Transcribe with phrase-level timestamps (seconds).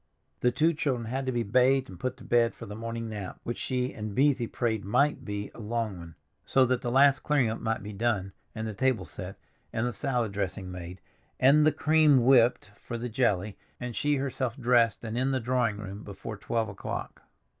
[0.39, 3.39] The two children had to be bathed and put to bed for the morning nap,
[3.43, 7.19] which both she and Beesy prayed might be a long one, so that the last
[7.19, 9.35] clearing up might be done, and the table set,
[9.71, 11.01] and the salad dressing made,
[11.39, 15.77] and the cream whipped for the jelly, and she herself dressed and in the drawing
[15.77, 17.21] room before twelve o'clock.